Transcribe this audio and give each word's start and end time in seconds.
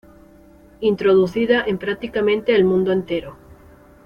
Introducida 0.79 1.63
en 1.63 1.77
prácticamente 1.77 2.55
el 2.55 2.63
mundo 2.63 2.91
entero. 2.91 3.37